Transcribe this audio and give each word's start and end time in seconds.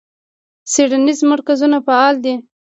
څیړنیز 0.71 1.19
مرکزونه 1.31 1.77
فعال 1.85 2.15
دي. 2.23 2.35